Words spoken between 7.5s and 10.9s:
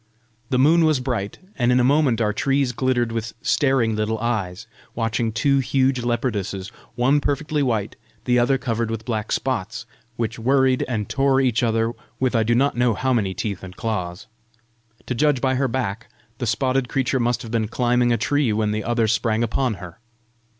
white, the other covered with black spots, which worried